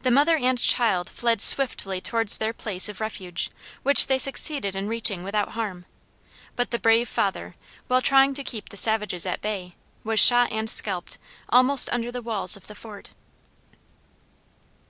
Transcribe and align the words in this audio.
The 0.00 0.10
mother 0.10 0.38
and 0.38 0.56
child 0.56 1.10
fled 1.10 1.42
swiftly 1.42 2.00
towards 2.00 2.38
their 2.38 2.54
place 2.54 2.88
of 2.88 2.98
refuge, 2.98 3.50
which 3.82 4.06
they 4.06 4.16
succeeded 4.16 4.74
in 4.74 4.88
reaching 4.88 5.22
without 5.22 5.50
harm; 5.50 5.84
but 6.56 6.70
the 6.70 6.78
brave 6.78 7.10
father, 7.10 7.56
while 7.86 8.00
trying 8.00 8.32
to 8.32 8.42
keep 8.42 8.70
the 8.70 8.78
savages 8.78 9.26
at 9.26 9.42
bay, 9.42 9.74
was 10.02 10.18
shot 10.18 10.50
and 10.50 10.70
scalped 10.70 11.18
almost 11.50 11.90
under 11.92 12.10
the 12.10 12.22
walls 12.22 12.56
of 12.56 12.68
the 12.68 12.74
fort. 12.74 13.10